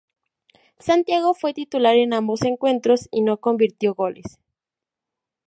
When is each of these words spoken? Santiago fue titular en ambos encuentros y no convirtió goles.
Santiago 0.79 1.35
fue 1.35 1.53
titular 1.53 1.95
en 1.95 2.13
ambos 2.15 2.41
encuentros 2.41 3.07
y 3.11 3.21
no 3.21 3.37
convirtió 3.37 3.93
goles. 3.93 4.39